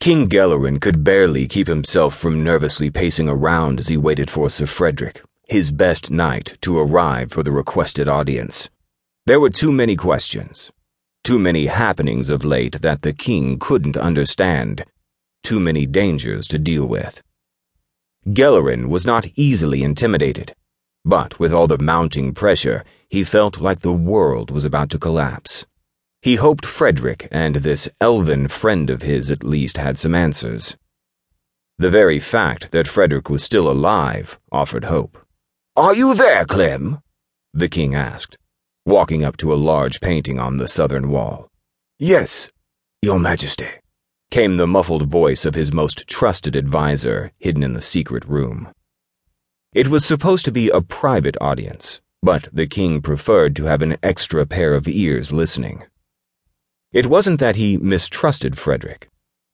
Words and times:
King 0.00 0.30
Gelleran 0.30 0.80
could 0.80 1.04
barely 1.04 1.46
keep 1.46 1.66
himself 1.66 2.16
from 2.16 2.42
nervously 2.42 2.88
pacing 2.88 3.28
around 3.28 3.78
as 3.78 3.88
he 3.88 3.98
waited 3.98 4.30
for 4.30 4.48
Sir 4.48 4.64
Frederick, 4.64 5.22
his 5.46 5.70
best 5.70 6.10
knight, 6.10 6.56
to 6.62 6.78
arrive 6.78 7.30
for 7.30 7.42
the 7.42 7.52
requested 7.52 8.08
audience. 8.08 8.70
There 9.26 9.38
were 9.38 9.50
too 9.50 9.70
many 9.70 9.96
questions, 9.96 10.72
too 11.22 11.38
many 11.38 11.66
happenings 11.66 12.30
of 12.30 12.46
late 12.46 12.80
that 12.80 13.02
the 13.02 13.12
king 13.12 13.58
couldn't 13.58 13.98
understand, 13.98 14.86
too 15.42 15.60
many 15.60 15.84
dangers 15.84 16.46
to 16.46 16.58
deal 16.58 16.86
with. 16.86 17.22
Gelleran 18.26 18.88
was 18.88 19.04
not 19.04 19.26
easily 19.36 19.82
intimidated, 19.82 20.54
but 21.04 21.38
with 21.38 21.52
all 21.52 21.66
the 21.66 21.76
mounting 21.76 22.32
pressure, 22.32 22.84
he 23.10 23.22
felt 23.22 23.60
like 23.60 23.80
the 23.80 23.92
world 23.92 24.50
was 24.50 24.64
about 24.64 24.88
to 24.90 24.98
collapse. 24.98 25.66
He 26.22 26.34
hoped 26.34 26.66
Frederick 26.66 27.28
and 27.30 27.56
this 27.56 27.88
elven 27.98 28.48
friend 28.48 28.90
of 28.90 29.00
his 29.00 29.30
at 29.30 29.42
least 29.42 29.78
had 29.78 29.96
some 29.98 30.14
answers. 30.14 30.76
The 31.78 31.90
very 31.90 32.18
fact 32.18 32.72
that 32.72 32.86
Frederick 32.86 33.30
was 33.30 33.42
still 33.42 33.70
alive 33.70 34.38
offered 34.52 34.84
hope. 34.84 35.16
Are 35.76 35.94
you 35.94 36.14
there, 36.14 36.44
Clem? 36.44 37.00
the 37.54 37.70
king 37.70 37.94
asked, 37.94 38.36
walking 38.84 39.24
up 39.24 39.38
to 39.38 39.54
a 39.54 39.56
large 39.56 40.02
painting 40.02 40.38
on 40.38 40.58
the 40.58 40.68
southern 40.68 41.08
wall. 41.08 41.48
Yes, 41.98 42.50
Your 43.00 43.18
Majesty, 43.18 43.68
came 44.30 44.58
the 44.58 44.66
muffled 44.66 45.08
voice 45.08 45.46
of 45.46 45.54
his 45.54 45.72
most 45.72 46.06
trusted 46.06 46.54
adviser 46.54 47.32
hidden 47.38 47.62
in 47.62 47.72
the 47.72 47.80
secret 47.80 48.26
room. 48.26 48.68
It 49.72 49.88
was 49.88 50.04
supposed 50.04 50.44
to 50.44 50.52
be 50.52 50.68
a 50.68 50.82
private 50.82 51.36
audience, 51.40 52.02
but 52.22 52.48
the 52.52 52.66
king 52.66 53.00
preferred 53.00 53.56
to 53.56 53.64
have 53.64 53.80
an 53.80 53.96
extra 54.02 54.44
pair 54.44 54.74
of 54.74 54.86
ears 54.86 55.32
listening. 55.32 55.84
It 56.92 57.06
wasn't 57.06 57.38
that 57.38 57.54
he 57.54 57.76
mistrusted 57.78 58.58
Frederick. 58.58 59.08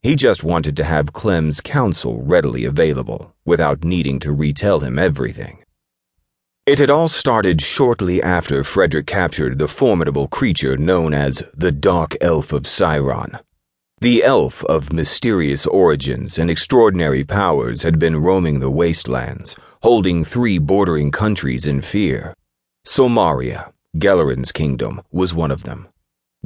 He 0.00 0.16
just 0.16 0.42
wanted 0.42 0.76
to 0.78 0.84
have 0.84 1.12
Clem's 1.12 1.60
counsel 1.60 2.22
readily 2.22 2.64
available 2.64 3.34
without 3.44 3.84
needing 3.84 4.18
to 4.20 4.32
retell 4.32 4.80
him 4.80 4.98
everything. 4.98 5.62
It 6.64 6.78
had 6.78 6.88
all 6.88 7.08
started 7.08 7.60
shortly 7.60 8.22
after 8.22 8.64
Frederick 8.64 9.06
captured 9.06 9.58
the 9.58 9.68
formidable 9.68 10.28
creature 10.28 10.78
known 10.78 11.12
as 11.12 11.42
the 11.54 11.72
Dark 11.72 12.16
Elf 12.22 12.52
of 12.52 12.66
Syron. 12.66 13.38
The 14.00 14.22
elf 14.24 14.64
of 14.64 14.92
mysterious 14.92 15.66
origins 15.66 16.38
and 16.38 16.50
extraordinary 16.50 17.24
powers 17.24 17.82
had 17.82 17.98
been 17.98 18.22
roaming 18.22 18.60
the 18.60 18.70
wastelands, 18.70 19.56
holding 19.82 20.24
three 20.24 20.56
bordering 20.56 21.10
countries 21.10 21.66
in 21.66 21.82
fear. 21.82 22.32
Somaria, 22.86 23.72
Gelleran's 23.98 24.52
kingdom, 24.52 25.02
was 25.10 25.34
one 25.34 25.50
of 25.50 25.64
them. 25.64 25.88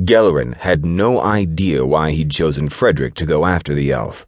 Gelleran 0.01 0.57
had 0.57 0.85
no 0.85 1.21
idea 1.21 1.85
why 1.85 2.13
he'd 2.13 2.31
chosen 2.31 2.69
Frederick 2.69 3.15
to 3.15 3.27
go 3.27 3.45
after 3.45 3.75
the 3.75 3.93
elf. 3.93 4.27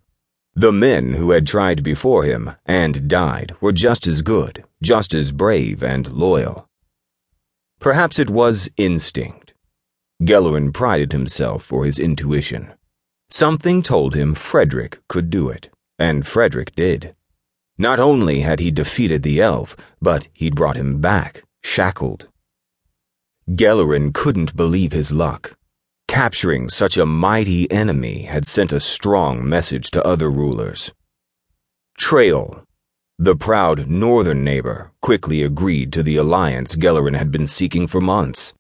The 0.55 0.73
men 0.73 1.15
who 1.15 1.31
had 1.31 1.47
tried 1.47 1.83
before 1.83 2.25
him 2.25 2.53
and 2.67 3.09
died 3.09 3.57
were 3.61 3.73
just 3.73 4.07
as 4.07 4.23
good, 4.23 4.65
just 4.83 5.15
as 5.15 5.33
brave 5.33 5.83
and 5.83 6.13
loyal. 6.13 6.69
Perhaps 7.81 8.19
it 8.19 8.31
was 8.31 8.69
instinct. 8.77 9.55
Gelleran 10.23 10.73
prided 10.73 11.13
himself 11.13 11.65
for 11.65 11.85
his 11.85 11.99
intuition. 11.99 12.73
Something 13.31 13.83
told 13.83 14.15
him 14.15 14.35
Frederick 14.35 15.01
could 15.09 15.29
do 15.29 15.49
it, 15.49 15.71
and 15.99 16.27
Frederick 16.27 16.75
did. 16.77 17.17
Not 17.77 17.99
only 17.99 18.41
had 18.41 18.61
he 18.61 18.71
defeated 18.71 19.23
the 19.23 19.41
elf, 19.41 19.77
but 20.01 20.29
he'd 20.33 20.55
brought 20.55 20.77
him 20.77 21.01
back, 21.01 21.43
shackled, 21.65 22.29
Gelleran 23.51 24.15
couldn't 24.15 24.57
believe 24.57 24.93
his 24.93 25.13
luck. 25.13 25.57
Capturing 26.09 26.71
such 26.71 26.97
a 26.97 27.05
mighty 27.05 27.71
enemy 27.71 28.23
had 28.23 28.47
sent 28.47 28.73
a 28.73 28.81
strong 28.81 29.47
message 29.47 29.91
to 29.91 30.03
other 30.05 30.31
rulers. 30.31 30.93
Trail, 31.99 32.65
the 33.19 33.37
proud 33.37 33.87
northern 33.89 34.43
neighbor, 34.43 34.93
quickly 35.03 35.43
agreed 35.43 35.93
to 35.93 36.03
the 36.03 36.17
alliance 36.17 36.75
Gelleran 36.75 37.17
had 37.17 37.31
been 37.31 37.47
seeking 37.47 37.87
for 37.87 38.01
months. 38.01 38.55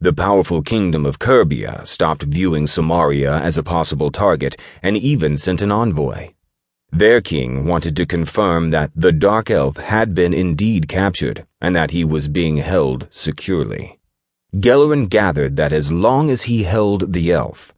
The 0.00 0.12
powerful 0.12 0.62
kingdom 0.62 1.06
of 1.06 1.18
Kerbia 1.18 1.86
stopped 1.86 2.22
viewing 2.22 2.66
Somaria 2.66 3.40
as 3.40 3.56
a 3.56 3.62
possible 3.62 4.10
target 4.10 4.56
and 4.82 4.98
even 4.98 5.36
sent 5.36 5.62
an 5.62 5.72
envoy. 5.72 6.34
Their 6.92 7.22
king 7.22 7.64
wanted 7.66 7.96
to 7.96 8.06
confirm 8.06 8.70
that 8.70 8.90
the 8.94 9.12
Dark 9.12 9.50
Elf 9.50 9.78
had 9.78 10.14
been 10.14 10.34
indeed 10.34 10.88
captured 10.88 11.46
and 11.60 11.74
that 11.74 11.90
he 11.92 12.04
was 12.04 12.28
being 12.28 12.58
held 12.58 13.08
securely. 13.10 13.95
Gelleran 14.60 15.10
gathered 15.10 15.56
that 15.56 15.72
as 15.72 15.92
long 15.92 16.30
as 16.30 16.44
he 16.44 16.62
held 16.62 17.12
the 17.12 17.30
elf, 17.30 17.74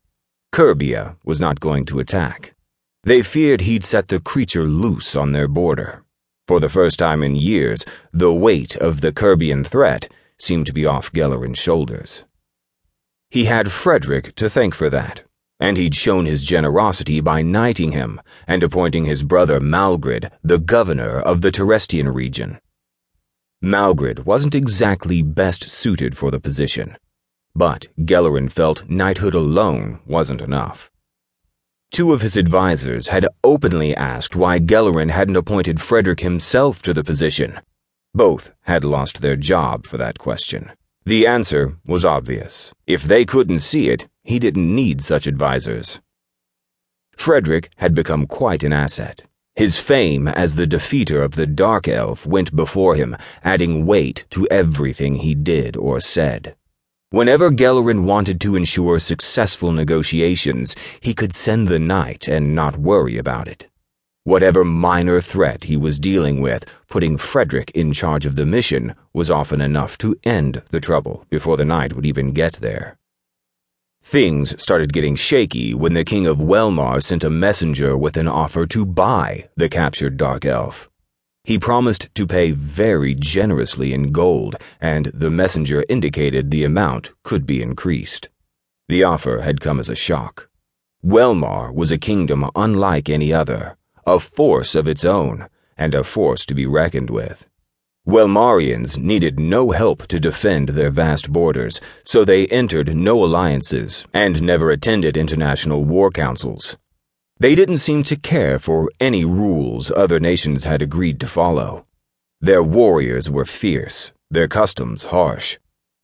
Kerbia 0.53 1.17
was 1.25 1.41
not 1.41 1.59
going 1.59 1.85
to 1.87 1.99
attack. 1.99 2.55
They 3.03 3.23
feared 3.23 3.63
he'd 3.63 3.85
set 3.85 4.09
the 4.09 4.21
creature 4.21 4.65
loose 4.65 5.17
on 5.17 5.33
their 5.33 5.49
border. 5.49 6.05
For 6.47 6.61
the 6.61 6.69
first 6.69 6.99
time 6.99 7.23
in 7.23 7.35
years, 7.35 7.85
the 8.13 8.33
weight 8.33 8.77
of 8.77 9.01
the 9.01 9.13
Kerbian 9.13 9.67
threat 9.67 10.13
seemed 10.39 10.67
to 10.67 10.73
be 10.73 10.87
off 10.87 11.11
Gelleran's 11.13 11.59
shoulders. 11.59 12.25
He 13.31 13.47
had 13.47 13.73
Frederick 13.73 14.37
to 14.37 14.49
thank 14.49 14.73
for 14.73 14.89
that, 14.89 15.23
and 15.59 15.77
he'd 15.77 15.97
shown 15.97 16.27
his 16.27 16.43
generosity 16.43 17.21
by 17.21 17.43
knighting 17.43 17.91
him 17.91 18.21
and 18.47 18.63
appointing 18.63 19.05
his 19.05 19.25
brother 19.25 19.59
Malgrid 19.59 20.31
the 20.45 20.59
governor 20.59 21.19
of 21.19 21.41
the 21.41 21.51
Terestian 21.51 22.15
region. 22.15 22.61
Malgrid 23.63 24.25
wasn't 24.25 24.55
exactly 24.55 25.21
best 25.21 25.69
suited 25.69 26.17
for 26.17 26.31
the 26.31 26.39
position, 26.39 26.97
but 27.57 27.89
Gelleran 27.99 28.51
felt 28.51 28.89
knighthood 28.89 29.35
alone 29.35 29.99
wasn't 30.07 30.41
enough. 30.41 30.91
Two 31.91 32.13
of 32.13 32.21
his 32.21 32.37
advisers 32.37 33.09
had 33.09 33.27
openly 33.43 33.97
asked 33.97 34.37
why 34.37 34.61
Gelleran 34.61 35.11
hadn't 35.11 35.37
appointed 35.37 35.81
Frederick 35.81 36.21
himself 36.21 36.83
to 36.83 36.95
the 36.95 37.03
position. 37.03 37.61
Both 38.15 38.53
had 38.63 38.85
lost 38.85 39.23
their 39.23 39.37
job 39.37 39.87
for 39.87 39.97
that 39.97 40.19
question. 40.19 40.71
The 41.05 41.27
answer 41.27 41.79
was 41.85 42.05
obvious. 42.05 42.73
If 42.87 43.03
they 43.03 43.25
couldn't 43.25 43.61
see 43.61 43.89
it, 43.89 44.07
he 44.23 44.39
didn't 44.39 44.73
need 44.73 45.01
such 45.01 45.27
advisers. 45.27 45.99
Frederick 47.17 47.71
had 47.77 47.95
become 47.95 48.27
quite 48.27 48.63
an 48.63 48.73
asset. 48.73 49.25
His 49.59 49.77
fame 49.77 50.29
as 50.29 50.55
the 50.55 50.69
defeater 50.69 51.21
of 51.21 51.33
the 51.33 51.45
Dark 51.45 51.89
Elf 51.89 52.25
went 52.25 52.55
before 52.55 52.95
him, 52.95 53.17
adding 53.43 53.87
weight 53.87 54.25
to 54.31 54.47
everything 54.53 55.17
he 55.17 55.35
did 55.35 55.77
or 55.77 55.99
said. 55.99 56.55
Whenever 57.11 57.51
Gelleran 57.51 58.05
wanted 58.05 58.41
to 58.43 58.55
ensure 58.55 59.01
successful 59.01 59.73
negotiations, 59.73 60.77
he 61.01 61.13
could 61.13 61.33
send 61.33 61.67
the 61.67 61.81
knight 61.81 62.29
and 62.29 62.55
not 62.55 62.79
worry 62.79 63.19
about 63.19 63.49
it. 63.49 63.67
Whatever 64.23 64.63
minor 64.63 65.21
threat 65.21 65.65
he 65.65 65.77
was 65.77 65.99
dealing 65.99 66.41
with, 66.41 66.65
putting 66.89 67.19
Frederick 67.19 67.73
in 67.75 67.93
charge 67.93 68.27
of 68.27 68.37
the 68.37 68.47
mission 68.47 68.95
was 69.13 69.29
often 69.29 69.61
enough 69.61 69.99
to 69.99 70.15
end 70.23 70.63
the 70.71 70.79
trouble 70.79 71.27
before 71.31 71.57
the 71.57 71.65
knight 71.65 71.95
would 71.95 72.07
even 72.07 72.31
get 72.31 72.53
there. 72.61 72.97
Things 74.03 74.61
started 74.61 74.95
getting 74.95 75.17
shaky 75.17 75.75
when 75.75 75.93
the 75.93 76.03
King 76.03 76.27
of 76.27 76.41
Welmar 76.41 77.03
sent 77.03 77.25
a 77.25 77.29
messenger 77.29 77.95
with 77.95 78.17
an 78.17 78.27
offer 78.27 78.65
to 78.67 78.87
buy 78.87 79.51
the 79.55 79.69
captured 79.69 80.17
Dark 80.17 80.47
Elf. 80.47 80.89
He 81.45 81.59
promised 81.59 82.09
to 82.15 82.27
pay 82.27 82.53
very 82.53 83.15
generously 83.15 83.93
in 83.93 84.11
gold, 84.11 84.57
and 84.81 85.13
the 85.13 85.29
messenger 85.29 85.85
indicated 85.91 86.51
the 86.51 86.65
amount 86.65 87.13
could 87.23 87.47
be 87.47 87.63
increased. 87.63 88.31
The 88.89 89.05
offer 89.05 89.43
had 89.43 89.61
come 89.61 89.79
as 89.79 89.91
a 89.91 89.95
shock. 89.95 90.49
Welmar 91.03 91.71
was 91.71 91.91
a 91.91 91.99
kingdom 91.99 92.49
unlike 92.55 93.11
any 93.11 93.31
other, 93.31 93.77
a 94.07 94.19
force 94.19 94.75
of 94.75 94.89
its 94.89 95.05
own, 95.05 95.49
and 95.77 95.95
a 95.95 96.03
force 96.03 96.47
to 96.47 96.55
be 96.55 96.65
reckoned 96.65 97.11
with. 97.11 97.47
Welmarians 98.09 98.97
needed 98.97 99.39
no 99.39 99.71
help 99.71 100.07
to 100.07 100.19
defend 100.19 100.71
their 100.71 100.89
vast 100.89 101.31
borders, 101.31 101.79
so 102.05 102.25
they 102.25 102.47
entered 102.47 102.97
no 102.97 103.23
alliances 103.23 104.07
and 104.15 104.41
never 104.41 104.71
attended 104.71 105.15
international 105.15 105.85
war 105.85 106.11
councils. 106.11 106.79
They 107.39 107.55
didn't 107.55 107.85
seem 107.87 108.05
to 108.05 108.17
care 108.17 108.59
for 108.59 108.91
any 108.99 109.27
rules 109.27 109.91
other 109.91 110.19
nations 110.19 110.65
had 110.65 110.81
agreed 110.81 111.21
to 111.21 111.27
follow. 111.27 111.85
Their 112.41 112.63
warriors 112.63 113.29
were 113.29 113.45
fierce, 113.45 114.11
their 114.31 114.49
customs 114.49 115.05
harsh. 115.05 115.59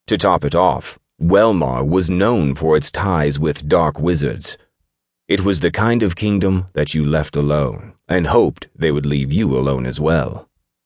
To 0.09 0.19
top 0.19 0.45
it 0.45 0.55
off, 0.55 0.99
Welmar 1.19 1.85
was 1.89 2.11
known 2.11 2.55
for 2.55 2.77
its 2.77 2.91
ties 2.91 3.39
with 3.39 3.67
dark 3.67 3.99
wizards. 3.99 4.59
It 5.27 5.41
was 5.41 5.61
the 5.61 5.71
kind 5.71 6.03
of 6.03 6.17
kingdom 6.17 6.67
that 6.75 6.93
you 6.93 7.03
left 7.03 7.35
alone 7.35 7.95
and 8.07 8.27
hoped 8.27 8.69
they 8.77 8.91
would 8.91 9.07
leave 9.07 9.33
you 9.33 9.57
alone 9.57 9.87
as 9.87 9.99
well. 9.99 10.51